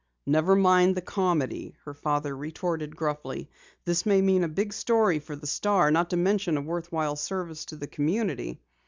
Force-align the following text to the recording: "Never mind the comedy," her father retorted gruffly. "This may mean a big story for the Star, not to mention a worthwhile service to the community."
"Never 0.25 0.55
mind 0.55 0.95
the 0.97 1.01
comedy," 1.01 1.75
her 1.85 1.93
father 1.93 2.35
retorted 2.35 2.95
gruffly. 2.95 3.51
"This 3.85 4.03
may 4.03 4.19
mean 4.19 4.43
a 4.43 4.47
big 4.47 4.73
story 4.73 5.19
for 5.19 5.35
the 5.35 5.45
Star, 5.45 5.91
not 5.91 6.09
to 6.09 6.17
mention 6.17 6.57
a 6.57 6.61
worthwhile 6.61 7.15
service 7.15 7.65
to 7.65 7.75
the 7.75 7.85
community." 7.85 8.59